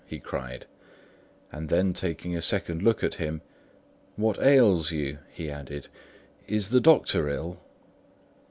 he 0.07 0.17
cried; 0.17 0.65
and 1.51 1.69
then 1.69 1.93
taking 1.93 2.35
a 2.35 2.41
second 2.41 2.81
look 2.81 3.03
at 3.03 3.13
him, 3.21 3.39
"What 4.15 4.39
ails 4.41 4.89
you?" 4.91 5.19
he 5.29 5.47
added; 5.51 5.89
"is 6.47 6.69
the 6.69 6.81
doctor 6.81 7.29
ill?" 7.29 7.59